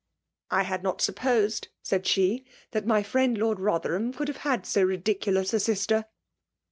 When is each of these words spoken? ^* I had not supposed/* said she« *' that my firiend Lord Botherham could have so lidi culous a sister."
^* 0.01 0.03
I 0.57 0.63
had 0.63 0.81
not 0.81 0.99
supposed/* 0.99 1.67
said 1.83 2.07
she« 2.07 2.43
*' 2.57 2.71
that 2.71 2.87
my 2.87 3.03
firiend 3.03 3.37
Lord 3.37 3.59
Botherham 3.59 4.11
could 4.17 4.29
have 4.29 4.65
so 4.65 4.83
lidi 4.83 5.15
culous 5.15 5.53
a 5.53 5.59
sister." 5.59 6.05